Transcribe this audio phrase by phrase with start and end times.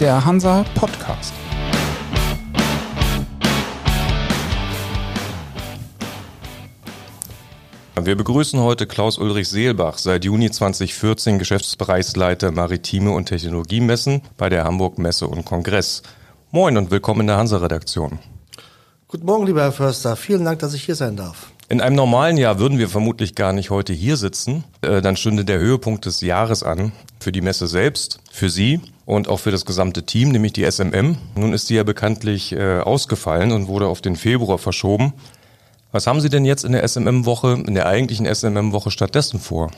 [0.00, 1.32] der Hansa Podcast.
[8.00, 14.62] Wir begrüßen heute Klaus Ulrich Seelbach, seit Juni 2014 Geschäftsbereichsleiter Maritime und Technologiemessen bei der
[14.62, 16.02] Hamburg Messe und Kongress.
[16.52, 18.20] Moin und willkommen in der Hansa-Redaktion.
[19.08, 20.14] Guten Morgen, lieber Herr Förster.
[20.14, 21.50] Vielen Dank, dass ich hier sein darf.
[21.68, 24.62] In einem normalen Jahr würden wir vermutlich gar nicht heute hier sitzen.
[24.80, 26.92] Äh, dann stünde der Höhepunkt des Jahres an.
[27.18, 31.16] Für die Messe selbst, für Sie und auch für das gesamte Team, nämlich die SMM.
[31.34, 35.14] Nun ist die ja bekanntlich äh, ausgefallen und wurde auf den Februar verschoben.
[35.92, 39.70] Was haben Sie denn jetzt in der SMM-Woche, in der eigentlichen SMM-Woche stattdessen vor?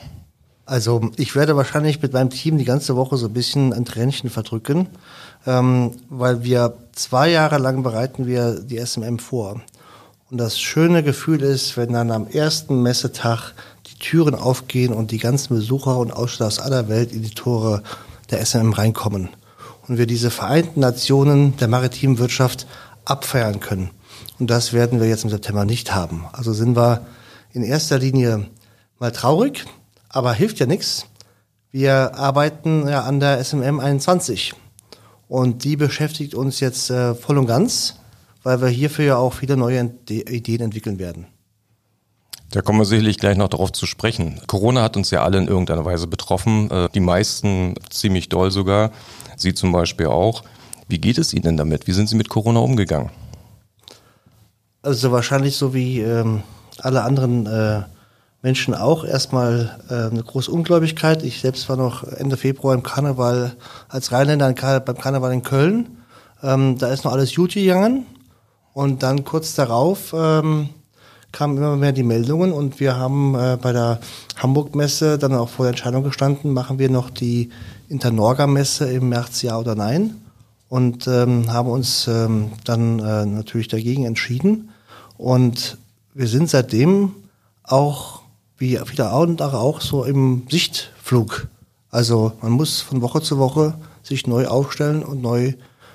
[0.65, 4.29] Also ich werde wahrscheinlich mit meinem Team die ganze Woche so ein bisschen ein Tränchen
[4.29, 4.89] verdrücken,
[5.47, 9.61] ähm, weil wir zwei Jahre lang bereiten wir die SMM vor.
[10.29, 13.53] Und das schöne Gefühl ist, wenn dann am ersten Messetag
[13.87, 17.81] die Türen aufgehen und die ganzen Besucher und Aussteller aus aller Welt in die Tore
[18.31, 19.29] der SMM reinkommen.
[19.87, 22.67] Und wir diese Vereinten Nationen der maritimen Wirtschaft
[23.05, 23.89] abfeiern können.
[24.39, 26.25] Und das werden wir jetzt im September nicht haben.
[26.31, 27.05] Also sind wir
[27.53, 28.47] in erster Linie
[28.99, 29.65] mal traurig,
[30.09, 31.05] aber hilft ja nichts.
[31.71, 34.53] Wir arbeiten ja an der SMM 21
[35.27, 37.95] und die beschäftigt uns jetzt äh, voll und ganz,
[38.43, 41.27] weil wir hierfür ja auch viele neue Ideen entwickeln werden.
[42.51, 44.41] Da kommen wir sicherlich gleich noch darauf zu sprechen.
[44.45, 48.91] Corona hat uns ja alle in irgendeiner Weise betroffen, äh, die meisten ziemlich doll sogar,
[49.37, 50.43] Sie zum Beispiel auch.
[50.89, 51.87] Wie geht es Ihnen denn damit?
[51.87, 53.09] Wie sind Sie mit Corona umgegangen?
[54.81, 56.43] Also wahrscheinlich so wie ähm,
[56.79, 57.83] alle anderen äh,
[58.41, 61.23] Menschen auch erstmal äh, eine große Ungläubigkeit.
[61.23, 63.55] Ich selbst war noch Ende Februar im Karneval
[63.87, 65.97] als Rheinländer beim Karneval in Köln.
[66.43, 68.05] Ähm, da ist noch alles gut gegangen.
[68.73, 70.69] Und dann kurz darauf ähm,
[71.31, 73.99] kamen immer mehr die Meldungen und wir haben äh, bei der
[74.37, 77.49] Hamburg-Messe dann auch vor der Entscheidung gestanden, machen wir noch die
[77.89, 80.15] Internorga-Messe im März ja oder nein
[80.69, 84.69] und ähm, haben uns ähm, dann äh, natürlich dagegen entschieden.
[85.17, 85.77] Und
[86.13, 87.11] wir sind seitdem
[87.63, 88.21] auch,
[88.57, 91.47] wie viele andere auch, so im Sichtflug.
[91.89, 95.53] Also man muss von Woche zu Woche sich neu aufstellen und neu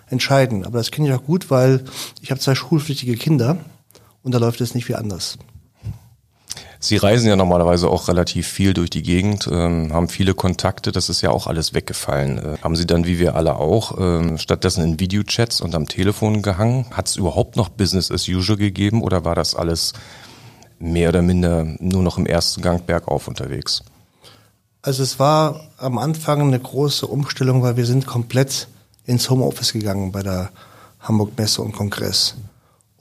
[0.08, 0.64] entscheiden.
[0.64, 1.84] Aber das kenne ich auch gut, weil
[2.20, 3.58] ich habe zwei schulpflichtige Kinder
[4.26, 5.38] und da läuft es nicht wie anders.
[6.80, 11.08] Sie reisen ja normalerweise auch relativ viel durch die Gegend, ähm, haben viele Kontakte, das
[11.08, 12.38] ist ja auch alles weggefallen.
[12.38, 16.42] Äh, haben Sie dann, wie wir alle auch, ähm, stattdessen in Videochats und am Telefon
[16.42, 16.86] gehangen?
[16.90, 19.92] Hat es überhaupt noch Business as usual gegeben oder war das alles
[20.80, 23.84] mehr oder minder nur noch im ersten Gang bergauf unterwegs?
[24.82, 28.66] Also es war am Anfang eine große Umstellung, weil wir sind komplett
[29.04, 30.50] ins Homeoffice gegangen bei der
[31.00, 32.34] Hamburg Messe und Kongress.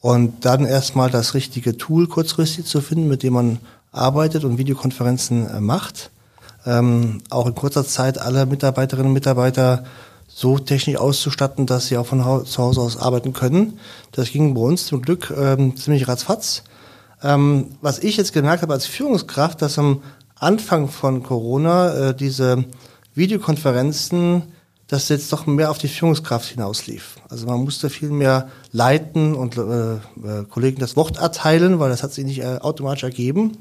[0.05, 3.57] Und dann erstmal das richtige Tool kurzfristig zu finden, mit dem man
[3.91, 6.11] arbeitet und Videokonferenzen äh, macht.
[6.63, 9.83] Ähm, auch in kurzer Zeit alle Mitarbeiterinnen und Mitarbeiter
[10.27, 13.79] so technisch auszustatten, dass sie auch von Haus, zu Hause aus arbeiten können.
[14.11, 16.61] Das ging bei uns zum Glück ähm, ziemlich ratzfatz.
[17.23, 20.03] Ähm, was ich jetzt gemerkt habe als Führungskraft, dass am
[20.35, 22.63] Anfang von Corona äh, diese
[23.15, 24.43] Videokonferenzen
[24.87, 27.17] dass jetzt doch mehr auf die Führungskraft hinauslief.
[27.29, 29.99] Also man musste viel mehr leiten und äh, äh,
[30.49, 33.57] Kollegen das Wort erteilen, weil das hat sich nicht äh, automatisch ergeben.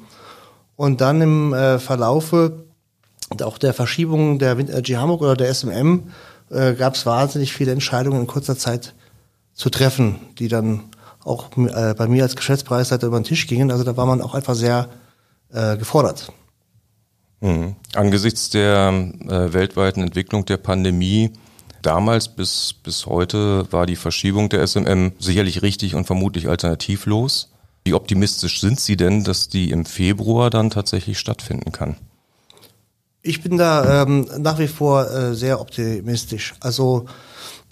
[0.77, 2.65] Und dann im äh, Verlaufe
[3.43, 6.11] auch der Verschiebung der Wind Energy Hamburg oder der SMM
[6.51, 8.95] äh, gab es wahnsinnig viele Entscheidungen in kurzer Zeit
[9.55, 10.85] zu treffen, die dann
[11.25, 13.71] auch äh, bei mir als Geschäftspreisleiter über den Tisch gingen.
[13.71, 14.89] Also da war man auch einfach sehr
[15.53, 16.33] äh, gefordert.
[17.45, 17.77] Mhm.
[17.95, 18.89] Angesichts der
[19.29, 21.31] äh, weltweiten Entwicklung der Pandemie
[21.83, 27.51] damals bis, bis heute war die Verschiebung der SMM sicherlich richtig und vermutlich alternativlos.
[27.85, 31.97] Wie optimistisch sind Sie denn, dass die im Februar dann tatsächlich stattfinden kann?
[33.21, 36.55] Ich bin da ähm, nach wie vor äh, sehr optimistisch.
[36.61, 37.05] Also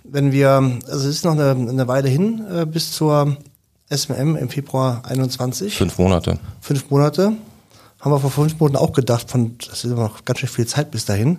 [0.04, 3.38] wenn wir, also es ist noch eine, eine Weile hin äh, bis zur
[3.88, 5.74] SMM im Februar 21.
[5.74, 6.38] Fünf Monate.
[6.60, 7.32] Fünf Monate
[8.02, 10.66] haben wir vor fünf Monaten auch gedacht, von, das ist immer noch ganz schön viel
[10.66, 11.38] Zeit bis dahin.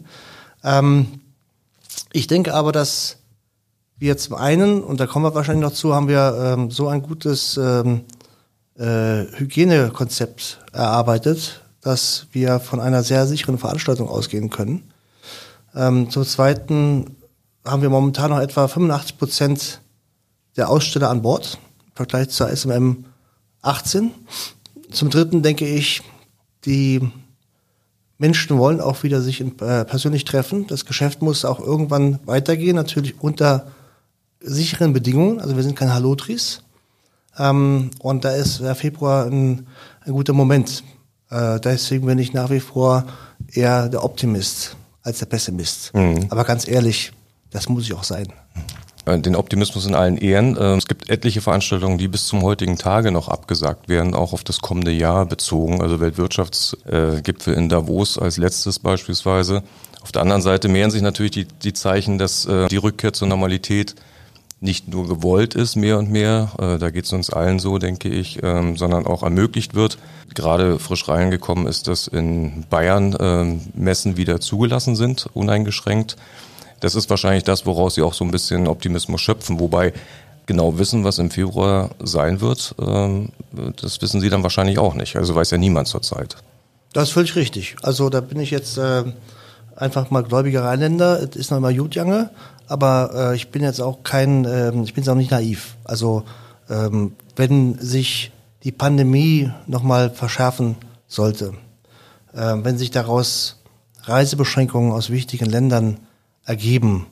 [0.64, 1.20] Ähm,
[2.14, 3.18] ich denke aber, dass
[3.98, 7.02] wir zum einen, und da kommen wir wahrscheinlich noch zu, haben wir ähm, so ein
[7.02, 8.06] gutes ähm,
[8.78, 14.90] äh, Hygienekonzept erarbeitet, dass wir von einer sehr sicheren Veranstaltung ausgehen können.
[15.76, 17.18] Ähm, zum Zweiten
[17.66, 19.82] haben wir momentan noch etwa 85 Prozent
[20.56, 23.04] der Aussteller an Bord im Vergleich zur SMM
[23.64, 24.12] 18.
[24.92, 26.04] Zum Dritten denke ich,
[26.66, 27.02] die
[28.18, 30.68] Menschen wollen auch wieder sich äh, persönlich treffen.
[30.68, 33.68] Das Geschäft muss auch irgendwann weitergehen, natürlich unter
[34.40, 35.40] sicheren Bedingungen.
[35.40, 36.64] Also wir sind kein Halotris.
[37.38, 39.68] Ähm, und da ist der Februar ein,
[40.06, 40.84] ein guter Moment.
[41.30, 43.06] Äh, deswegen bin ich nach wie vor
[43.52, 45.94] eher der Optimist als der Pessimist.
[45.94, 46.28] Mhm.
[46.30, 47.12] Aber ganz ehrlich,
[47.50, 48.28] das muss ich auch sein.
[49.06, 50.56] Äh, den Optimismus in allen Ehren.
[50.56, 54.44] Äh, es gibt etliche Veranstaltungen, die bis zum heutigen Tage noch abgesagt werden, auch auf
[54.44, 55.82] das kommende Jahr bezogen.
[55.82, 59.64] Also Weltwirtschaftsgipfel in Davos als letztes beispielsweise.
[60.02, 63.28] Auf der anderen Seite mehren sich natürlich die, die Zeichen, dass äh, die Rückkehr zur
[63.28, 63.96] Normalität
[64.60, 68.42] nicht nur gewollt ist, mehr und mehr, da geht es uns allen so, denke ich,
[68.44, 69.98] ähm, sondern auch ermöglicht wird.
[70.34, 76.16] Gerade frisch reingekommen ist, dass in Bayern ähm, Messen wieder zugelassen sind, uneingeschränkt.
[76.84, 79.94] Das ist wahrscheinlich das, woraus sie auch so ein bisschen Optimismus schöpfen, wobei
[80.46, 83.30] genau wissen, was im Februar sein wird, ähm,
[83.82, 85.16] das wissen sie dann wahrscheinlich auch nicht.
[85.16, 86.36] Also weiß ja niemand zurzeit.
[86.92, 87.78] Das ist völlig richtig.
[87.84, 89.06] Also da bin ich jetzt äh,
[89.78, 91.24] einfach mal gläubiger Rheinländer.
[91.24, 92.32] Es ist noch immer gut jange,
[92.68, 95.78] aber äh, ich bin jetzt auch kein, äh, ich bin jetzt auch nicht naiv.
[95.86, 96.24] Also
[96.70, 98.34] ähm, wenn sich
[98.66, 100.76] die Pandemie nochmal verschärfen
[101.08, 101.54] sollte,
[102.34, 103.62] äh, wenn sich daraus
[104.02, 106.00] Reisebeschränkungen aus wichtigen Ländern
[106.46, 107.08] ergeben,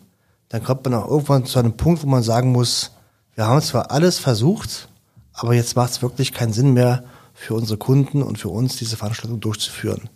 [0.49, 2.91] dann kommt man auch irgendwann zu einem Punkt, wo man sagen muss,
[3.35, 4.89] wir haben zwar alles versucht,
[5.33, 8.97] aber jetzt macht es wirklich keinen Sinn mehr für unsere Kunden und für uns, diese
[8.97, 10.09] Veranstaltung durchzuführen.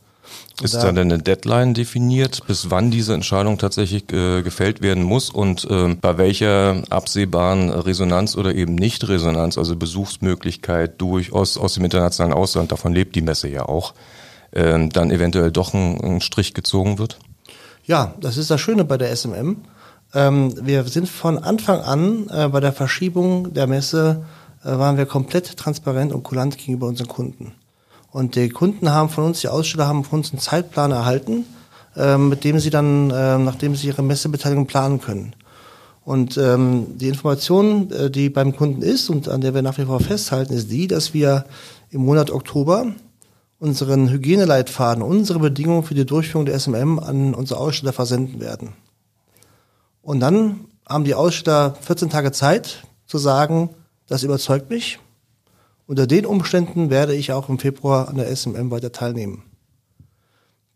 [0.60, 5.04] Und ist da denn eine Deadline definiert, bis wann diese Entscheidung tatsächlich äh, gefällt werden
[5.04, 11.76] muss und äh, bei welcher absehbaren Resonanz oder eben nicht Resonanz, also Besuchsmöglichkeit durchaus aus
[11.76, 13.94] dem internationalen Ausland, davon lebt die Messe ja auch,
[14.52, 17.20] äh, dann eventuell doch ein, ein Strich gezogen wird?
[17.88, 19.58] Ja, das ist das Schöne bei der SMM.
[20.16, 24.24] Ähm, wir sind von Anfang an äh, bei der Verschiebung der Messe
[24.64, 27.52] äh, waren wir komplett transparent und kulant gegenüber unseren Kunden.
[28.10, 31.46] Und die Kunden haben von uns, die Aussteller haben von uns einen Zeitplan erhalten,
[31.96, 35.36] äh, mit dem sie dann, äh, nachdem sie ihre Messebeteiligung planen können.
[36.04, 39.86] Und ähm, die Information, äh, die beim Kunden ist und an der wir nach wie
[39.86, 41.46] vor festhalten, ist die, dass wir
[41.92, 42.88] im Monat Oktober
[43.66, 48.74] unseren Hygieneleitfaden, unsere Bedingungen für die Durchführung der SMM an unsere Aussteller versenden werden.
[50.04, 53.72] Und dann haben die Aussteller 14 Tage Zeit zu sagen,
[54.06, 55.00] das überzeugt mich.
[55.88, 59.42] Unter den Umständen werde ich auch im Februar an der SMM weiter teilnehmen.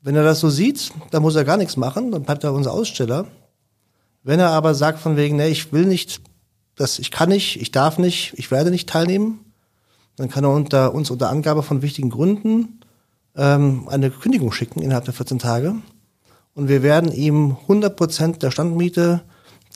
[0.02, 2.74] Wenn er das so sieht, dann muss er gar nichts machen, dann bleibt er unser
[2.74, 3.28] Aussteller.
[4.24, 6.22] Wenn er aber sagt von wegen, nee, ich will nicht,
[6.76, 9.46] das, ich kann nicht, ich darf nicht, ich werde nicht teilnehmen,
[10.16, 12.79] dann kann er unter, uns unter Angabe von wichtigen Gründen
[13.36, 15.76] ähm, eine Kündigung schicken innerhalb der 14 Tage.
[16.54, 19.22] Und wir werden ihm 100 der Standmiete,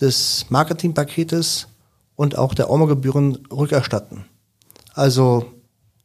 [0.02, 1.68] des Marketingpaketes
[2.16, 4.26] und auch der Ormo-Gebühren rückerstatten.
[4.94, 5.46] Also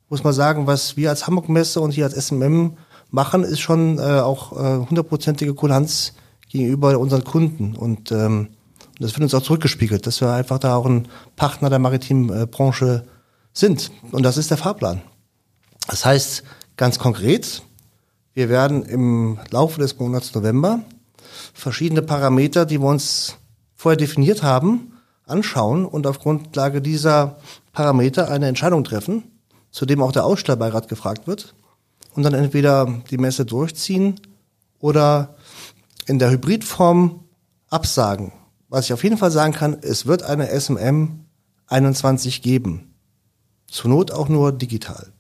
[0.09, 2.77] muss man sagen, was wir als Hamburg-Messe und hier als SMM
[3.11, 6.15] machen, ist schon äh, auch äh, hundertprozentige Kulanz
[6.49, 7.75] gegenüber unseren Kunden.
[7.77, 8.49] Und ähm,
[8.99, 12.47] das wird uns auch zurückgespiegelt, dass wir einfach da auch ein Partner der maritimen äh,
[12.47, 13.05] Branche
[13.53, 13.91] sind.
[14.13, 15.03] Und das ist der Fahrplan.
[15.89, 16.43] Das heißt,
[16.79, 17.63] Ganz konkret,
[18.35, 20.85] wir werden im Laufe des Monats November
[21.53, 23.35] verschiedene Parameter, die wir uns
[23.75, 24.93] vorher definiert haben,
[25.27, 27.39] anschauen und auf Grundlage dieser
[27.73, 29.25] Parameter eine Entscheidung treffen,
[29.73, 31.57] zu dem auch der Ausstellerbeirat gefragt wird
[32.15, 34.21] und dann entweder die Messe durchziehen
[34.79, 35.35] oder
[36.07, 37.25] in der Hybridform
[37.71, 38.31] absagen.
[38.69, 41.25] Was ich auf jeden Fall sagen kann, es wird eine SMM
[41.67, 42.95] 21 geben.
[43.67, 45.13] Zur Not auch nur digital.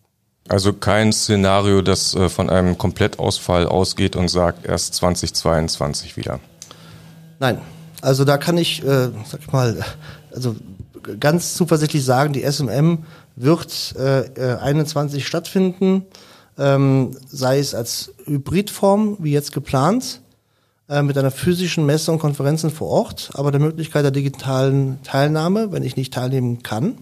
[0.49, 6.41] Also kein Szenario, das äh, von einem Komplettausfall ausgeht und sagt erst 2022 wieder.
[7.39, 7.61] Nein,
[8.01, 9.79] also da kann ich, äh, sag ich mal,
[10.35, 10.57] also
[11.21, 13.05] ganz zuversichtlich sagen, die SMM
[13.37, 16.07] wird äh, 21 stattfinden,
[16.59, 20.23] ähm, sei es als Hybridform, wie jetzt geplant,
[20.89, 25.73] äh, mit einer physischen Messe und Konferenzen vor Ort, aber der Möglichkeit der digitalen Teilnahme,
[25.73, 26.99] wenn ich nicht teilnehmen kann,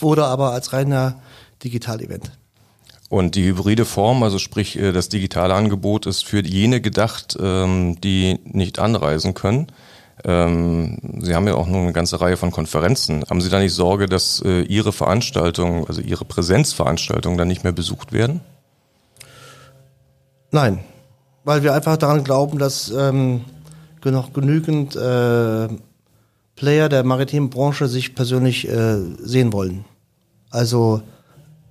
[0.00, 1.20] oder aber als reiner
[1.64, 2.32] Digital-Event.
[3.08, 8.00] Und die hybride Form, also sprich äh, das digitale Angebot, ist für jene gedacht, ähm,
[8.00, 9.68] die nicht anreisen können.
[10.24, 13.22] Ähm, Sie haben ja auch nur eine ganze Reihe von Konferenzen.
[13.28, 17.72] Haben Sie da nicht Sorge, dass äh, Ihre Veranstaltungen, also Ihre Präsenzveranstaltungen dann nicht mehr
[17.72, 18.40] besucht werden?
[20.50, 20.80] Nein,
[21.44, 23.44] weil wir einfach daran glauben, dass ähm,
[24.04, 25.68] noch genügend äh,
[26.54, 29.84] Player der maritimen Branche sich persönlich äh, sehen wollen.
[30.50, 31.02] Also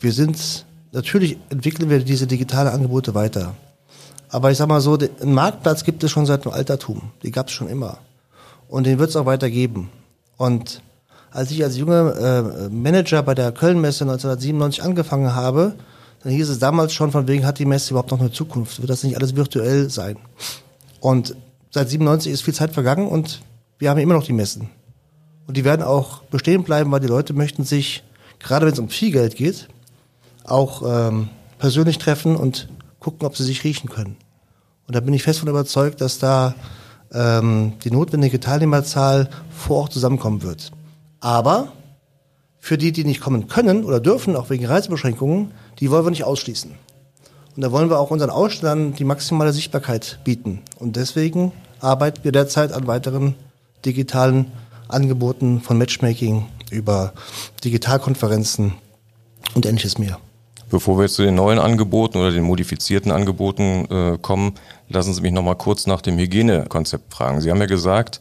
[0.06, 3.56] wir sind, natürlich entwickeln wir diese digitalen Angebote weiter.
[4.30, 7.02] Aber ich sag mal so, einen Marktplatz gibt es schon seit dem Altertum.
[7.24, 7.98] Die gab es schon immer.
[8.70, 9.90] Und den wird es auch weiter geben.
[10.38, 10.82] Und
[11.32, 15.74] als ich als junger äh, Manager bei der Kölnmesse 1997 angefangen habe,
[16.24, 18.80] dann hieß es damals schon, von wegen hat die Messe überhaupt noch eine Zukunft?
[18.80, 20.18] Wird das nicht alles virtuell sein?
[21.00, 21.36] Und
[21.72, 23.42] seit 97 ist viel Zeit vergangen und
[23.80, 24.70] wir haben immer noch die Messen.
[25.48, 28.04] Und die werden auch bestehen bleiben, weil die Leute möchten sich,
[28.40, 29.68] gerade wenn es um viel Geld geht,
[30.46, 32.68] auch ähm, persönlich treffen und
[33.00, 34.18] gucken, ob sie sich riechen können.
[34.88, 36.54] Und da bin ich fest von überzeugt, dass da
[37.14, 40.72] ähm, die notwendige Teilnehmerzahl vor Ort zusammenkommen wird.
[41.20, 41.72] Aber
[42.60, 46.24] für die, die nicht kommen können oder dürfen, auch wegen Reisebeschränkungen, die wollen wir nicht
[46.24, 46.72] ausschließen.
[47.56, 50.62] Und da wollen wir auch unseren Ausstellern die maximale Sichtbarkeit bieten.
[50.78, 53.36] Und deswegen arbeiten wir derzeit an weiteren
[53.86, 54.52] digitalen
[54.88, 57.14] Angeboten von Matchmaking über
[57.64, 58.74] Digitalkonferenzen
[59.54, 60.20] und ähnliches mehr.
[60.76, 64.56] Bevor wir jetzt zu den neuen Angeboten oder den modifizierten Angeboten äh, kommen,
[64.90, 67.40] lassen Sie mich noch mal kurz nach dem Hygienekonzept fragen.
[67.40, 68.20] Sie haben ja gesagt,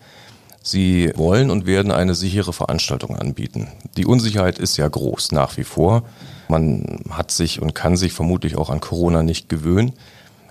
[0.62, 3.72] Sie wollen und werden eine sichere Veranstaltung anbieten.
[3.96, 6.04] Die Unsicherheit ist ja groß nach wie vor.
[6.46, 9.92] Man hat sich und kann sich vermutlich auch an Corona nicht gewöhnen.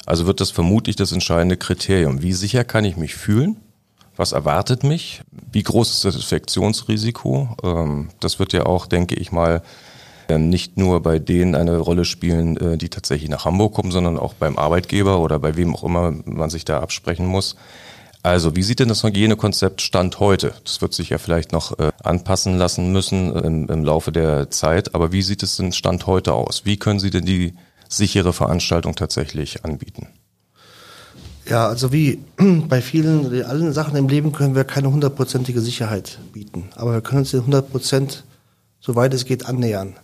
[0.06, 2.22] Also wird das vermutlich das entscheidende Kriterium.
[2.22, 3.56] Wie sicher kann ich mich fühlen?
[4.18, 5.22] Was erwartet mich?
[5.54, 7.56] Wie groß ist das Infektionsrisiko?
[7.64, 9.64] Ähm, das wird ja auch, denke ich mal,
[10.30, 14.34] nicht nur bei denen eine Rolle spielen, äh, die tatsächlich nach Hamburg kommen, sondern auch
[14.34, 17.56] beim Arbeitgeber oder bei wem auch immer man sich da absprechen muss.
[18.26, 20.54] Also, wie sieht denn das Hygienekonzept Stand heute?
[20.64, 24.96] Das wird sich ja vielleicht noch äh, anpassen lassen müssen im, im Laufe der Zeit,
[24.96, 26.64] aber wie sieht es denn Stand heute aus?
[26.64, 27.54] Wie können Sie denn die
[27.90, 30.08] sichere Veranstaltung tatsächlich anbieten?
[31.46, 36.70] Ja, also wie bei vielen, allen Sachen im Leben können wir keine hundertprozentige Sicherheit bieten,
[36.76, 38.24] aber wir können uns den 100 Prozent,
[38.80, 39.96] soweit es geht, annähern.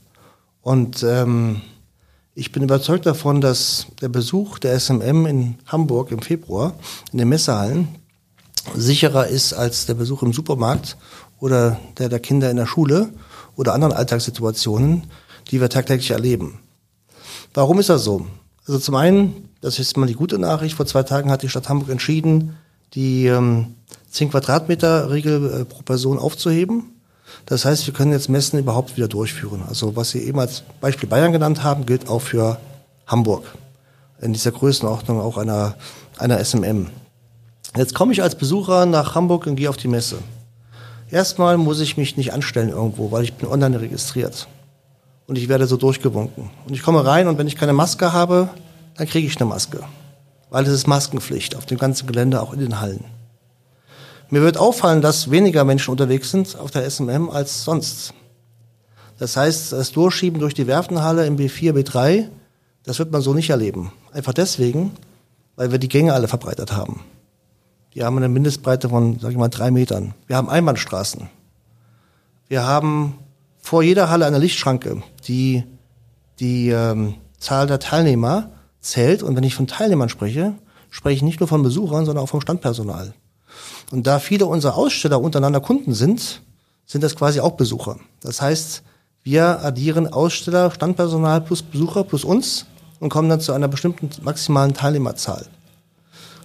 [0.62, 1.62] Und ähm,
[2.36, 6.74] ich bin überzeugt davon, dass der Besuch der SMM in Hamburg im Februar
[7.12, 7.90] in den Messehallen
[8.76, 10.98] sicherer ist als der Besuch im Supermarkt
[11.40, 13.10] oder der der Kinder in der Schule
[13.56, 15.04] oder anderen Alltagssituationen,
[15.50, 16.60] die wir tagtäglich erleben.
[17.54, 18.28] Warum ist das so?
[18.68, 21.70] Also zum einen, das ist mal die gute Nachricht, vor zwei Tagen hat die Stadt
[21.70, 22.56] Hamburg entschieden,
[22.94, 23.76] die ähm,
[24.12, 26.99] 10 Quadratmeter Regel äh, pro Person aufzuheben.
[27.46, 29.64] Das heißt, wir können jetzt Messen überhaupt wieder durchführen.
[29.68, 32.60] Also was Sie eben als Beispiel Bayern genannt haben, gilt auch für
[33.08, 33.44] Hamburg.
[34.22, 35.76] In dieser Größenordnung auch einer,
[36.18, 36.88] einer SMM.
[37.76, 40.18] Jetzt komme ich als Besucher nach Hamburg und gehe auf die Messe.
[41.12, 44.48] Erstmal muss ich mich nicht anstellen irgendwo, weil ich bin online registriert.
[45.28, 46.50] Und ich werde so durchgewunken.
[46.68, 48.50] Und ich komme rein und wenn ich keine Maske habe,
[48.96, 49.84] dann kriege ich eine Maske.
[50.50, 53.06] Weil es ist Maskenpflicht auf dem ganzen Gelände, auch in den Hallen.
[54.30, 58.14] Mir wird auffallen, dass weniger Menschen unterwegs sind auf der SMM als sonst.
[59.18, 62.28] Das heißt, das Durchschieben durch die Werftenhalle im B4, B3,
[62.84, 63.92] das wird man so nicht erleben.
[64.12, 64.92] Einfach deswegen,
[65.56, 67.02] weil wir die Gänge alle verbreitert haben.
[67.96, 70.14] Die haben eine Mindestbreite von, sag ich mal, drei Metern.
[70.28, 71.28] Wir haben Einbahnstraßen.
[72.48, 73.18] Wir haben
[73.60, 75.64] vor jeder Halle eine Lichtschranke, die
[76.40, 79.24] die ähm, Zahl der Teilnehmer zählt.
[79.24, 80.54] Und wenn ich von Teilnehmern spreche,
[80.90, 83.14] spreche ich nicht nur von Besuchern, sondern auch vom Standpersonal.
[83.92, 86.42] Und da viele unserer Aussteller untereinander Kunden sind,
[86.86, 87.98] sind das quasi auch Besucher.
[88.22, 88.84] Das heißt,
[89.24, 92.66] wir addieren Aussteller, Standpersonal plus Besucher plus uns
[93.00, 95.46] und kommen dann zu einer bestimmten maximalen Teilnehmerzahl.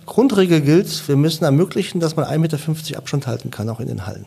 [0.06, 4.06] Grundregel gilt, wir müssen ermöglichen, dass man 1,50 Meter Abstand halten kann, auch in den
[4.06, 4.26] Hallen.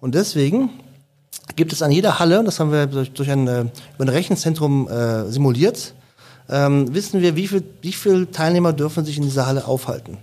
[0.00, 0.70] Und deswegen
[1.56, 3.60] gibt es an jeder Halle, das haben wir durch, durch ein, äh,
[3.94, 5.94] über ein Rechenzentrum äh, simuliert,
[6.48, 10.18] ähm, wissen wir, wie viel, wie viel Teilnehmer dürfen sich in dieser Halle aufhalten.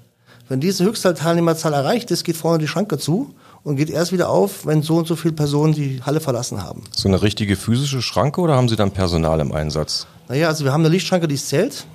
[0.50, 4.66] Wenn diese Höchstteilnehmerzahl erreicht ist, geht vorne die Schranke zu und geht erst wieder auf,
[4.66, 6.84] wenn so und so viele Personen die Halle verlassen haben.
[6.96, 10.08] So eine richtige physische Schranke oder haben Sie dann Personal im Einsatz?
[10.30, 11.86] Naja, also wir haben eine Lichtschranke, die zählt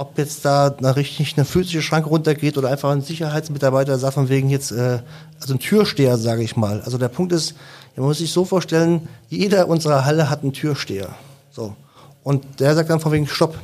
[0.00, 4.30] ob jetzt da eine richtig eine physische Schranke runtergeht oder einfach ein Sicherheitsmitarbeiter sagt von
[4.30, 5.00] wegen jetzt, äh,
[5.38, 6.80] also ein Türsteher, sage ich mal.
[6.80, 7.54] Also der Punkt ist,
[7.96, 11.10] man muss sich so vorstellen, jeder unserer Halle hat einen Türsteher.
[11.50, 11.76] So.
[12.22, 13.58] Und der sagt dann von wegen Stopp.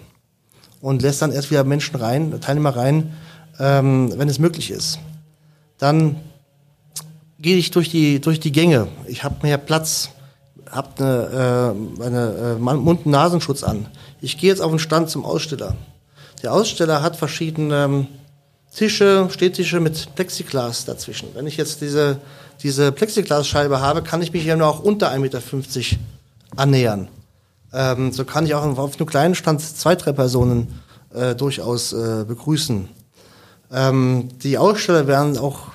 [0.83, 3.15] Und lässt dann erst wieder Menschen rein, Teilnehmer rein,
[3.59, 4.99] ähm, wenn es möglich ist.
[5.79, 6.17] Dann
[7.39, 8.89] gehe ich durch die, durch die Gänge.
[9.07, 10.11] Ich habe mehr Platz,
[10.71, 13.87] habe eine, äh, eine äh, Mund-Nasenschutz an.
[14.21, 15.77] Ich gehe jetzt auf den Stand zum Aussteller.
[16.43, 18.07] Der Aussteller hat verschiedene ähm,
[18.75, 21.29] Tische, Stehtische mit Plexiglas dazwischen.
[21.35, 22.21] Wenn ich jetzt diese,
[22.63, 25.41] diese Plexiglasscheibe habe, kann ich mich ja nur auch unter 1,50 Meter
[26.57, 27.09] annähern.
[27.73, 30.81] Ähm, so kann ich auch auf einem kleinen Stand zwei, drei Personen
[31.15, 32.89] äh, durchaus äh, begrüßen.
[33.73, 35.69] Ähm, die Aussteller werden auch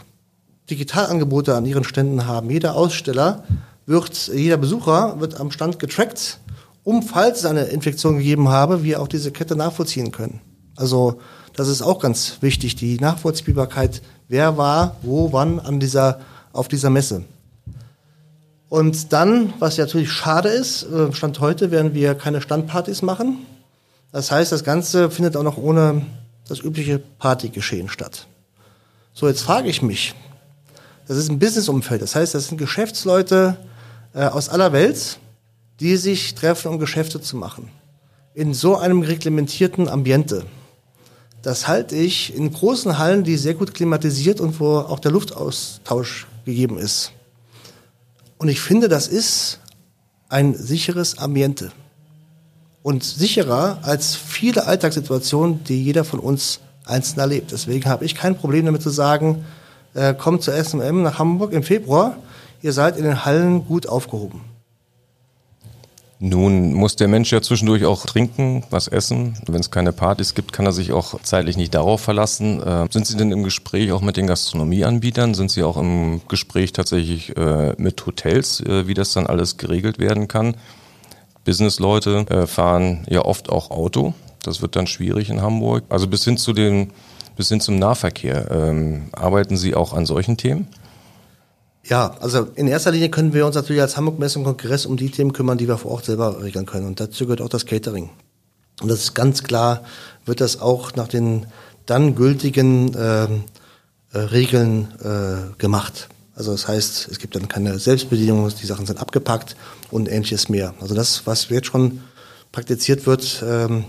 [0.69, 2.49] Digitalangebote an ihren Ständen haben.
[2.49, 3.43] Jeder Aussteller
[3.85, 6.39] wird, jeder Besucher wird am Stand getrackt,
[6.83, 10.41] um, falls es eine Infektion gegeben habe, wir auch diese Kette nachvollziehen können.
[10.75, 11.19] Also
[11.55, 16.21] das ist auch ganz wichtig, die Nachvollziehbarkeit, wer war, wo, wann an dieser,
[16.53, 17.23] auf dieser Messe.
[18.69, 23.39] Und dann, was natürlich schade ist, äh, Stand heute werden wir keine Standpartys machen.
[24.13, 26.03] Das heißt, das Ganze findet auch noch ohne
[26.51, 28.27] das übliche Partygeschehen statt.
[29.13, 30.13] So, jetzt frage ich mich,
[31.07, 33.57] das ist ein Businessumfeld, das heißt, das sind Geschäftsleute
[34.13, 35.19] äh, aus aller Welt,
[35.79, 37.69] die sich treffen, um Geschäfte zu machen.
[38.33, 40.45] In so einem reglementierten Ambiente
[41.41, 46.27] Das halte ich in großen Hallen, die sehr gut klimatisiert und wo auch der Luftaustausch
[46.45, 47.13] gegeben ist.
[48.37, 49.59] Und ich finde, das ist
[50.29, 51.71] ein sicheres Ambiente.
[52.83, 57.51] Und sicherer als viele Alltagssituationen, die jeder von uns einzeln erlebt.
[57.51, 59.45] Deswegen habe ich kein Problem damit zu sagen,
[59.93, 62.17] äh, kommt zur SMM nach Hamburg im Februar,
[62.61, 64.41] ihr seid in den Hallen gut aufgehoben.
[66.23, 69.39] Nun muss der Mensch ja zwischendurch auch trinken, was essen.
[69.47, 72.61] Wenn es keine Partys gibt, kann er sich auch zeitlich nicht darauf verlassen.
[72.61, 75.33] Äh, sind Sie denn im Gespräch auch mit den Gastronomieanbietern?
[75.33, 79.97] Sind Sie auch im Gespräch tatsächlich äh, mit Hotels, äh, wie das dann alles geregelt
[79.97, 80.55] werden kann?
[81.43, 84.13] Businessleute äh, fahren ja oft auch Auto.
[84.43, 85.83] Das wird dann schwierig in Hamburg.
[85.89, 86.91] Also bis hin zu den,
[87.35, 88.49] bis hin zum Nahverkehr.
[88.51, 90.67] Ähm, arbeiten Sie auch an solchen Themen?
[91.83, 94.97] Ja, also in erster Linie können wir uns natürlich als Hamburg Messe und Kongress um
[94.97, 96.85] die Themen kümmern, die wir vor Ort selber regeln können.
[96.85, 98.09] Und dazu gehört auch das Catering.
[98.81, 99.83] Und das ist ganz klar,
[100.25, 101.47] wird das auch nach den
[101.85, 103.23] dann gültigen äh,
[104.13, 106.09] äh, Regeln äh, gemacht.
[106.35, 109.55] Also das heißt, es gibt dann keine Selbstbedienung, die Sachen sind abgepackt
[109.91, 110.73] und ähnliches mehr.
[110.79, 112.01] Also das, was jetzt schon
[112.51, 113.85] praktiziert wird ähm,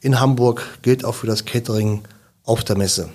[0.00, 2.02] in Hamburg, gilt auch für das Catering
[2.44, 3.10] auf der Messe.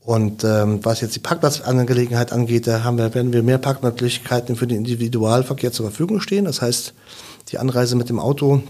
[0.00, 4.66] Und ähm, was jetzt die Parkplatzangelegenheit angeht, da haben wir, werden wir mehr Parkmöglichkeiten für
[4.66, 6.46] den Individualverkehr zur Verfügung stehen.
[6.46, 6.94] Das heißt,
[7.48, 8.62] die Anreise mit dem Auto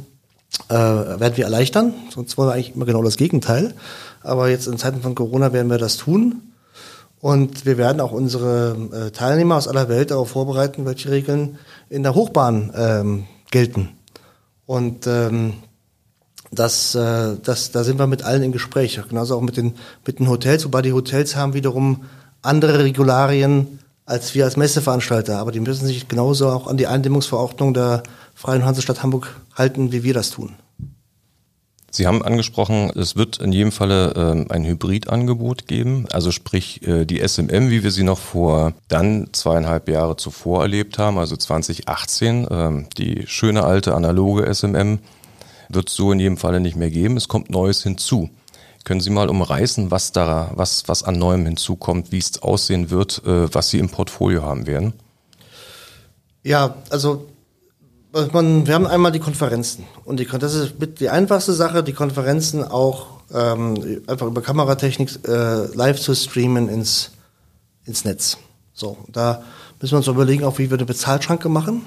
[0.69, 1.95] äh, werden wir erleichtern.
[2.13, 3.75] Sonst wollen wir eigentlich immer genau das Gegenteil.
[4.23, 6.50] Aber jetzt in Zeiten von Corona werden wir das tun.
[7.21, 11.59] Und wir werden auch unsere äh, Teilnehmer aus aller Welt darauf vorbereiten, welche Regeln
[11.91, 13.91] in der Hochbahn ähm, gelten.
[14.65, 15.55] Und ähm,
[16.51, 19.01] das, äh, das, da sind wir mit allen im Gespräch.
[19.09, 19.75] Genauso auch mit den,
[20.07, 22.05] mit den Hotels, wobei die Hotels haben wiederum
[22.43, 25.39] andere Regularien als wir als Messeveranstalter.
[25.39, 28.03] Aber die müssen sich genauso auch an die Eindämmungsverordnung der
[28.35, 30.55] Freien Hansestadt Hamburg halten, wie wir das tun.
[31.93, 37.05] Sie haben angesprochen, es wird in jedem Falle ähm, ein Hybridangebot geben, also sprich äh,
[37.05, 42.47] die SMM, wie wir sie noch vor dann zweieinhalb Jahre zuvor erlebt haben, also 2018,
[42.49, 45.01] ähm, die schöne alte analoge SMM
[45.69, 47.17] wird es so in jedem Falle nicht mehr geben.
[47.17, 48.31] Es kommt Neues hinzu.
[48.85, 53.23] Können Sie mal umreißen, was da, was, was an Neuem hinzukommt, wie es aussehen wird,
[53.27, 54.93] äh, was Sie im Portfolio haben werden?
[56.43, 57.27] Ja, also
[58.33, 61.93] man, wir haben einmal die Konferenzen und die, das ist mit die einfachste Sache, die
[61.93, 67.13] Konferenzen auch ähm, einfach über Kameratechnik äh, live zu streamen ins,
[67.85, 68.39] ins Netz.
[68.75, 69.43] So, da
[69.81, 71.83] müssen wir uns überlegen, auch wie wir eine Bezahlschranke machen.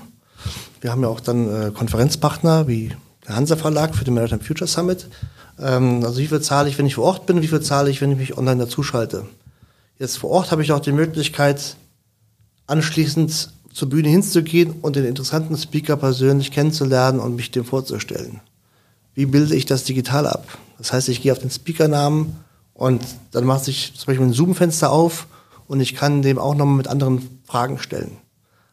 [0.82, 2.94] Wir haben ja auch dann äh, Konferenzpartner wie
[3.28, 5.08] der Hansa Verlag für den Maritime Future Summit.
[5.60, 8.02] Ähm, also wie viel zahle ich, wenn ich vor Ort bin, wie viel zahle ich,
[8.02, 9.26] wenn ich mich online dazuschalte.
[10.00, 11.76] Jetzt vor Ort habe ich auch die Möglichkeit,
[12.68, 18.40] anschließend zur Bühne hinzugehen und den interessanten Speaker persönlich kennenzulernen und mich dem vorzustellen.
[19.16, 20.48] Wie bilde ich das digital ab?
[20.78, 22.36] Das heißt, ich gehe auf den Speakernamen
[22.74, 25.28] und dann macht sich zum Beispiel ein Zoom-Fenster auf
[25.68, 28.18] und ich kann dem auch nochmal mit anderen Fragen stellen.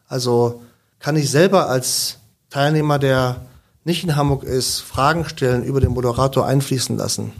[0.07, 0.61] Also
[0.99, 2.17] kann ich selber als
[2.49, 3.41] Teilnehmer der
[3.83, 7.31] nicht in Hamburg ist, Fragen stellen, über den Moderator einfließen lassen.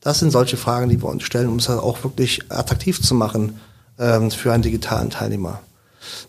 [0.00, 3.14] Das sind solche Fragen, die wir uns stellen, um es halt auch wirklich attraktiv zu
[3.14, 3.58] machen
[3.98, 5.60] ähm, für einen digitalen Teilnehmer.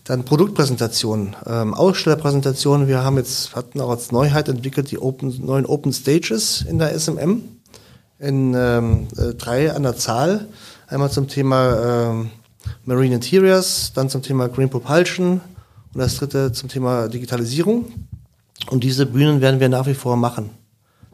[0.03, 2.87] Dann Produktpräsentationen, ähm, Ausstellerpräsentationen.
[2.87, 6.97] Wir haben jetzt, hatten auch als Neuheit entwickelt die Open, neuen Open Stages in der
[6.97, 7.43] SMM
[8.19, 10.47] in ähm, äh, drei an der Zahl.
[10.87, 12.31] Einmal zum Thema ähm,
[12.85, 15.41] Marine Interiors, dann zum Thema Green Propulsion
[15.93, 17.85] und das dritte zum Thema Digitalisierung.
[18.69, 20.51] Und diese Bühnen werden wir nach wie vor machen.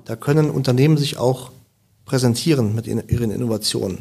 [0.06, 1.52] Da können Unternehmen sich auch
[2.06, 4.00] präsentieren mit ihren Innovationen.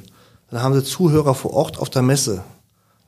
[0.50, 2.44] Dann haben sie Zuhörer vor Ort auf der Messe,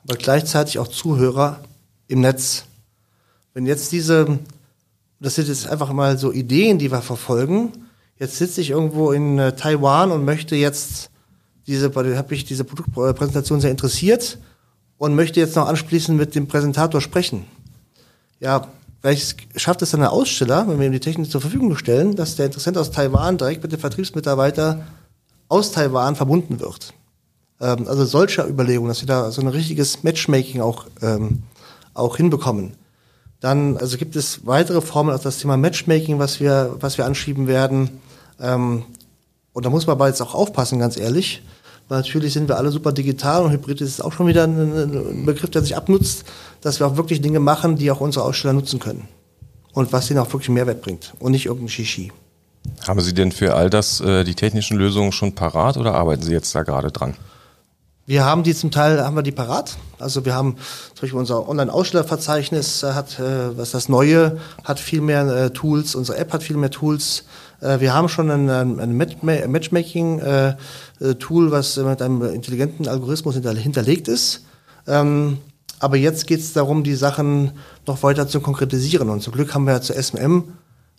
[0.03, 1.59] aber gleichzeitig auch Zuhörer
[2.07, 2.65] im Netz.
[3.53, 4.39] Wenn jetzt diese,
[5.19, 7.71] das sind jetzt einfach mal so Ideen, die wir verfolgen.
[8.17, 11.09] Jetzt sitze ich irgendwo in äh, Taiwan und möchte jetzt
[11.67, 14.37] diese, habe ich diese Produktpräsentation sehr interessiert
[14.97, 17.45] und möchte jetzt noch anschließend mit dem Präsentator sprechen.
[18.39, 18.67] Ja,
[19.01, 22.35] Vielleicht schafft es dann der Aussteller, wenn wir ihm die Technik zur Verfügung stellen, dass
[22.35, 24.85] der Interessent aus Taiwan direkt mit dem Vertriebsmitarbeiter
[25.47, 26.93] aus Taiwan verbunden wird.
[27.61, 31.43] Ähm, also solcher Überlegungen, dass wir da so ein richtiges Matchmaking auch, ähm,
[31.93, 32.73] auch hinbekommen.
[33.39, 37.47] Dann also gibt es weitere Formen als das Thema Matchmaking, was wir, was wir anschieben
[37.47, 38.01] werden.
[38.39, 38.83] Ähm,
[39.53, 41.41] und da muss man aber jetzt auch aufpassen, ganz ehrlich.
[41.87, 45.25] Weil natürlich sind wir alle super digital und Hybrid ist auch schon wieder ein, ein
[45.25, 46.25] Begriff, der sich abnutzt
[46.61, 49.07] dass wir auch wirklich Dinge machen, die auch unsere Aussteller nutzen können.
[49.73, 52.11] Und was ihnen auch wirklich Mehrwert bringt und nicht irgendein Shishi.
[52.87, 56.33] Haben Sie denn für all das äh, die technischen Lösungen schon parat oder arbeiten Sie
[56.33, 57.15] jetzt da gerade dran?
[58.09, 59.77] Wir haben die zum Teil, haben wir die parat.
[59.99, 60.55] Also wir haben
[60.95, 65.93] zum Beispiel unser Online-Ausstellerverzeichnis äh, hat, äh, was das Neue, hat viel mehr äh, Tools,
[65.93, 67.25] unsere App hat viel mehr Tools.
[67.61, 74.43] Äh, wir haben schon ein, ein Matchmaking-Tool, äh, was mit einem intelligenten Algorithmus hinterlegt ist.
[74.87, 75.37] Ähm,
[75.77, 77.51] aber jetzt geht es darum, die Sachen
[77.85, 79.11] noch weiter zu konkretisieren.
[79.11, 80.45] Und zum Glück haben wir ja zu SMM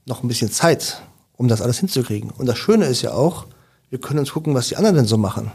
[0.06, 1.02] noch ein bisschen Zeit,
[1.36, 2.30] um das alles hinzukriegen.
[2.30, 3.46] Und das Schöne ist ja auch,
[3.88, 5.50] wir können uns gucken, was die anderen denn so machen.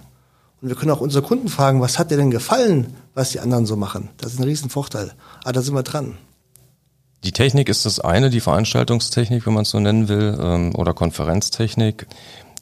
[0.66, 3.68] Und wir können auch unsere Kunden fragen, was hat dir denn gefallen, was die anderen
[3.68, 4.10] so machen.
[4.18, 5.12] Das ist ein Riesenvorteil.
[5.44, 6.18] Aber da sind wir dran.
[7.24, 10.96] Die Technik ist das eine, die Veranstaltungstechnik, wenn man es so nennen will, ähm, oder
[10.96, 12.08] Konferenztechnik.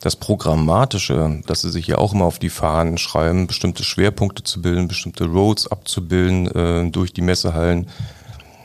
[0.02, 4.62] Das Programmatische, dass sie sich ja auch immer auf die Fahnen schreiben, bestimmte Schwerpunkte zu
[4.62, 7.88] bilden, bestimmte Roads abzubilden äh, durch die Messehallen,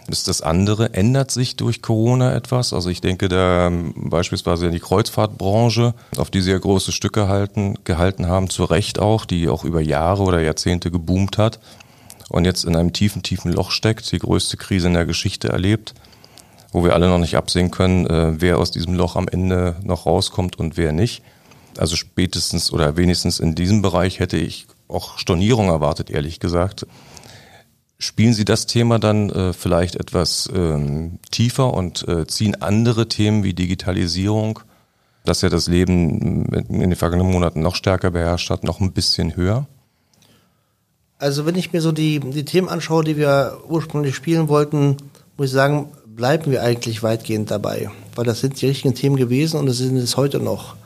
[0.09, 0.95] ist das andere.
[0.95, 2.73] Ändert sich durch Corona etwas?
[2.73, 7.29] Also ich denke da ähm, beispielsweise in die Kreuzfahrtbranche, auf die sie ja große Stücke
[7.29, 11.61] halten, gehalten haben, zu Recht auch, die auch über Jahre oder Jahrzehnte geboomt hat
[12.29, 15.95] und jetzt in einem tiefen, tiefen Loch steckt, die größte Krise in der Geschichte erlebt,
[16.73, 20.07] wo wir alle noch nicht absehen können, äh, wer aus diesem Loch am Ende noch
[20.07, 21.23] rauskommt und wer nicht.
[21.77, 26.87] Also spätestens oder wenigstens in diesem Bereich hätte ich auch Stornierung erwartet, ehrlich gesagt.
[27.99, 33.43] Spielen Sie das Thema dann äh, vielleicht etwas ähm, tiefer und äh, ziehen andere Themen
[33.43, 34.61] wie Digitalisierung,
[35.25, 39.35] das ja das Leben in den vergangenen Monaten noch stärker beherrscht hat, noch ein bisschen
[39.35, 39.67] höher?
[41.19, 44.97] Also wenn ich mir so die, die Themen anschaue, die wir ursprünglich spielen wollten,
[45.37, 47.91] muss ich sagen, bleiben wir eigentlich weitgehend dabei.
[48.15, 50.77] Weil das sind die richtigen Themen gewesen und das sind es heute noch.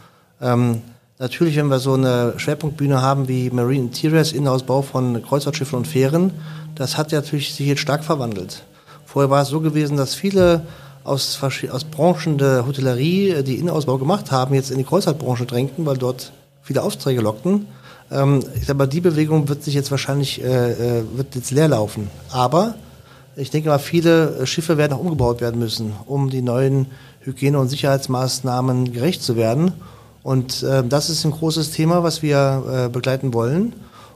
[0.41, 0.81] Ähm,
[1.23, 6.33] natürlich, wenn wir so eine Schwerpunktbühne haben wie Marine Interiors, Innenausbau von Kreuzfahrtschiffen und Fähren,
[6.75, 8.65] das hat natürlich sich jetzt stark verwandelt.
[9.07, 10.67] Vorher war es so gewesen, dass viele
[11.05, 15.87] aus, aus Branchen der Hotellerie, äh, die Innenausbau gemacht haben, jetzt in die Kreuzfahrtbranche drängten,
[15.87, 17.67] weil dort viele Aufträge lockten.
[18.11, 21.69] Ähm, ich sag mal, die Bewegung wird sich jetzt wahrscheinlich, äh, äh, wird jetzt leer
[21.69, 22.11] laufen.
[22.33, 22.75] Aber
[23.37, 26.87] ich denke mal, viele Schiffe werden auch umgebaut werden müssen, um die neuen
[27.21, 29.73] Hygiene- und Sicherheitsmaßnahmen gerecht zu werden.
[30.23, 33.75] Und äh, das ist ein großes Thema, was wir äh, begleiten wollen.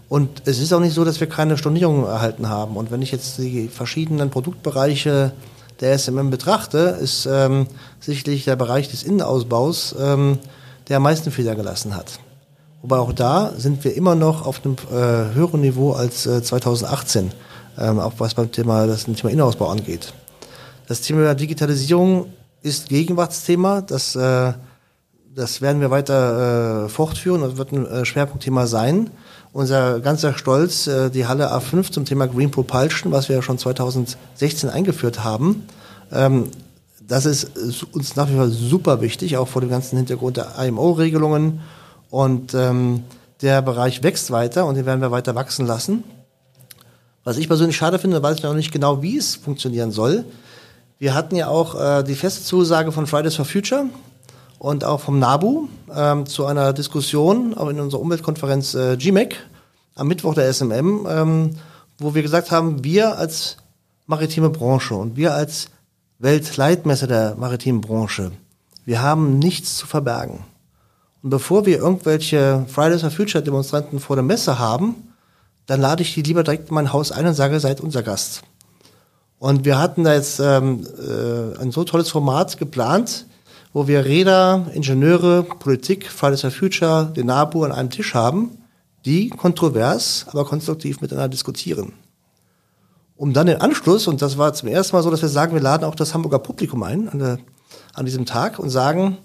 [0.08, 2.76] Und es ist auch nicht so, dass wir keine Stornierungen erhalten haben.
[2.76, 5.32] Und wenn ich jetzt die verschiedenen Produktbereiche
[5.80, 7.66] der SMM betrachte, ist ähm,
[7.98, 10.38] sicherlich der Bereich des Innenausbaus, ähm,
[10.88, 12.20] der am meisten Fehler gelassen hat.
[12.82, 17.32] Wobei auch da sind wir immer noch auf einem äh, höheren Niveau als äh, 2018,
[17.78, 20.12] ähm, auch was beim Thema, das Thema Innenausbau angeht.
[20.86, 22.26] Das Thema Digitalisierung
[22.62, 23.80] ist Gegenwartsthema.
[23.80, 24.52] Das, äh,
[25.36, 29.10] das werden wir weiter äh, fortführen und wird ein äh, Schwerpunktthema sein
[29.56, 33.56] unser ganzer Stolz, äh, die Halle A5 zum Thema Green Propulsion, was wir ja schon
[33.56, 35.66] 2016 eingeführt haben.
[36.12, 36.50] Ähm,
[37.08, 37.56] das ist
[37.92, 41.60] uns nach wie vor super wichtig, auch vor dem ganzen Hintergrund der IMO-Regelungen.
[42.10, 43.04] Und ähm,
[43.40, 46.04] der Bereich wächst weiter und den werden wir weiter wachsen lassen.
[47.24, 50.24] Was ich persönlich schade finde, weiß ich noch nicht genau, wie es funktionieren soll.
[50.98, 53.86] Wir hatten ja auch äh, die feste Zusage von Fridays for Future,
[54.58, 59.36] und auch vom NABU ähm, zu einer Diskussion auch in unserer Umweltkonferenz äh, GMEC
[59.94, 61.50] am Mittwoch der SMM, ähm,
[61.98, 63.56] wo wir gesagt haben, wir als
[64.06, 65.66] maritime Branche und wir als
[66.18, 68.32] Weltleitmesser der maritimen Branche,
[68.84, 70.44] wir haben nichts zu verbergen.
[71.22, 74.94] Und bevor wir irgendwelche Fridays for Future Demonstranten vor der Messe haben,
[75.66, 78.42] dann lade ich die lieber direkt in mein Haus ein und sage, seid unser Gast.
[79.38, 83.26] Und wir hatten da jetzt ähm, äh, ein so tolles Format geplant,
[83.76, 88.56] wo wir Räder, Ingenieure, Politik, Fridays for Future, den NABU an einem Tisch haben,
[89.04, 91.92] die kontrovers, aber konstruktiv miteinander diskutieren.
[93.16, 95.60] Um dann den Anschluss, und das war zum ersten Mal so, dass wir sagen, wir
[95.60, 97.38] laden auch das Hamburger Publikum ein an, der,
[97.92, 99.18] an diesem Tag und sagen,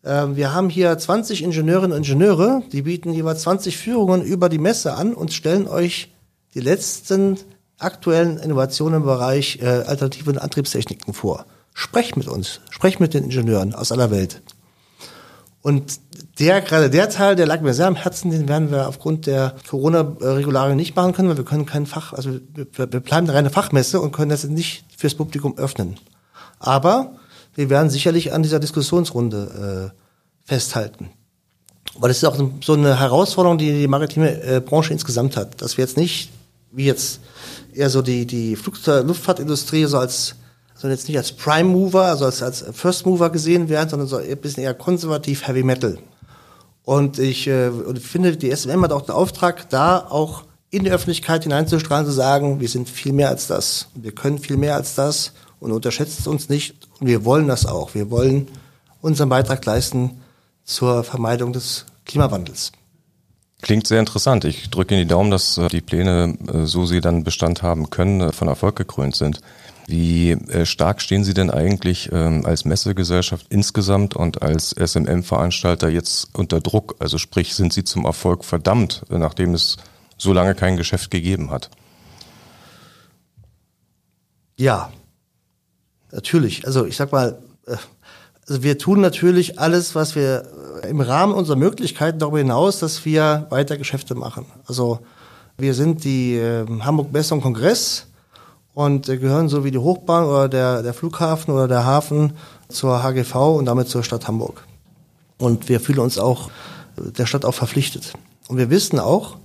[0.00, 4.56] äh, wir haben hier 20 Ingenieurinnen und Ingenieure, die bieten jeweils 20 Führungen über die
[4.56, 6.10] Messe an und stellen euch
[6.54, 7.36] die letzten
[7.76, 11.44] aktuellen Innovationen im Bereich äh, alternativen Antriebstechniken vor.
[11.74, 14.42] Sprecht mit uns, sprecht mit den Ingenieuren aus aller Welt.
[15.60, 15.98] Und
[16.38, 19.54] der, gerade der Teil, der lag mir sehr am Herzen, den werden wir aufgrund der
[19.68, 23.50] Corona-Regularien nicht machen können, weil wir können kein Fach, also wir, wir bleiben eine reine
[23.50, 25.98] Fachmesse und können das nicht fürs Publikum öffnen.
[26.58, 27.16] Aber
[27.54, 31.10] wir werden sicherlich an dieser Diskussionsrunde äh, festhalten.
[31.96, 35.76] Weil es ist auch so eine Herausforderung, die die maritime äh, Branche insgesamt hat, dass
[35.76, 36.30] wir jetzt nicht,
[36.72, 37.20] wie jetzt
[37.72, 40.36] eher so die, die Flugzeug Luftfahrtindustrie so als
[40.84, 44.18] sollen jetzt nicht als Prime Mover, also als, als First Mover gesehen werden, sondern so
[44.18, 45.96] ein bisschen eher konservativ Heavy Metal.
[46.84, 51.44] Und ich äh, finde, die SMM hat auch den Auftrag, da auch in die Öffentlichkeit
[51.44, 53.88] hineinzustrahlen, zu sagen, wir sind viel mehr als das.
[53.94, 56.74] Wir können viel mehr als das und unterschätzt uns nicht.
[57.00, 57.94] Und wir wollen das auch.
[57.94, 58.48] Wir wollen
[59.00, 60.20] unseren Beitrag leisten
[60.64, 62.72] zur Vermeidung des Klimawandels.
[63.62, 64.44] Klingt sehr interessant.
[64.44, 68.20] Ich drücke Ihnen die Daumen, dass die Pläne, äh, so sie dann Bestand haben können,
[68.20, 69.40] äh, von Erfolg gekrönt sind.
[69.86, 76.28] Wie äh, stark stehen Sie denn eigentlich ähm, als Messegesellschaft insgesamt und als SMM-Veranstalter jetzt
[76.32, 76.96] unter Druck?
[77.00, 79.76] Also sprich, sind Sie zum Erfolg verdammt, nachdem es
[80.16, 81.70] so lange kein Geschäft gegeben hat?
[84.56, 84.90] Ja,
[86.12, 86.66] natürlich.
[86.66, 87.76] Also ich sag mal, äh,
[88.48, 90.46] also wir tun natürlich alles, was wir
[90.82, 94.46] äh, im Rahmen unserer Möglichkeiten darüber hinaus, dass wir weiter Geschäfte machen.
[94.66, 95.00] Also
[95.58, 98.06] wir sind die äh, Hamburg Messe und Kongress
[98.74, 102.34] und äh, gehören so wie die Hochbahn oder der, der Flughafen oder der Hafen
[102.68, 104.64] zur HGV und damit zur Stadt Hamburg.
[105.38, 106.50] Und wir fühlen uns auch
[106.96, 108.12] äh, der Stadt auch verpflichtet.
[108.48, 109.36] Und wir wissen auch,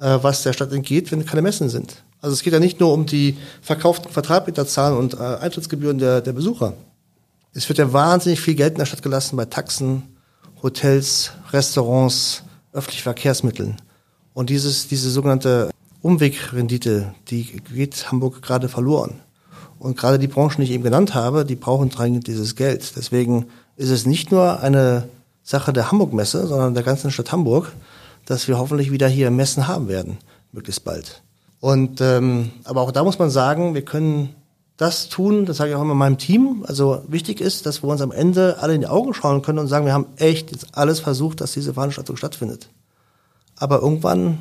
[0.00, 2.02] äh, was der Stadt entgeht, wenn keine Messen sind.
[2.20, 6.32] Also es geht ja nicht nur um die verkauften Quadratmeterzahlen und äh, Eintrittsgebühren der, der
[6.32, 6.74] Besucher.
[7.52, 10.02] Es wird ja wahnsinnig viel Geld in der Stadt gelassen bei Taxen,
[10.62, 13.76] Hotels, Restaurants, öffentlichen Verkehrsmitteln.
[14.34, 19.20] Und dieses, diese sogenannte Umwegrendite, die geht Hamburg gerade verloren.
[19.78, 22.96] Und gerade die Branchen, die ich eben genannt habe, die brauchen dringend dieses Geld.
[22.96, 25.08] Deswegen ist es nicht nur eine
[25.42, 27.72] Sache der Hamburg-Messe, sondern der ganzen Stadt Hamburg,
[28.26, 30.18] dass wir hoffentlich wieder hier Messen haben werden,
[30.52, 31.22] möglichst bald.
[31.60, 34.34] Und ähm, aber auch da muss man sagen, wir können
[34.76, 36.64] das tun, das sage ich auch immer meinem Team.
[36.66, 39.66] Also wichtig ist, dass wir uns am Ende alle in die Augen schauen können und
[39.66, 42.68] sagen, wir haben echt jetzt alles versucht, dass diese Veranstaltung stattfindet.
[43.56, 44.38] Aber irgendwann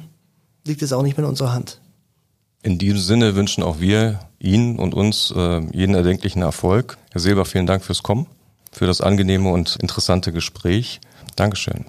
[0.67, 1.80] liegt es auch nicht mehr in unserer Hand.
[2.63, 6.97] In diesem Sinne wünschen auch wir Ihnen und uns äh, jeden erdenklichen Erfolg.
[7.12, 8.27] Herr Silber, vielen Dank fürs Kommen,
[8.71, 10.99] für das angenehme und interessante Gespräch.
[11.36, 11.86] Dankeschön.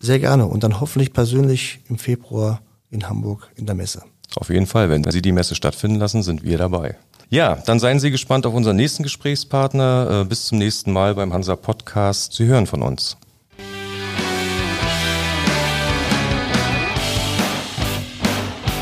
[0.00, 4.02] Sehr gerne und dann hoffentlich persönlich im Februar in Hamburg in der Messe.
[4.36, 6.96] Auf jeden Fall, wenn Sie die Messe stattfinden lassen, sind wir dabei.
[7.30, 10.22] Ja, dann seien Sie gespannt auf unseren nächsten Gesprächspartner.
[10.22, 12.32] Äh, bis zum nächsten Mal beim Hansa Podcast.
[12.32, 13.16] Sie hören von uns.